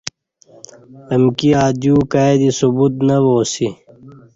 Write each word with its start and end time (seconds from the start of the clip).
امکی 1.13 1.49
ا 1.61 1.63
دیو 1.79 1.97
کای 2.11 2.35
دی 2.41 2.49
ثبوت 2.59 2.93
نہ 3.07 3.15
وا 3.23 3.33
اسی 3.41 3.67